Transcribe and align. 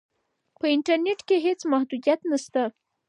په 0.59 0.65
انټرنیټ 0.75 1.19
کې 1.27 1.35
هیڅ 1.45 1.59
محدودیت 1.71 2.19
نشته. 2.31 2.63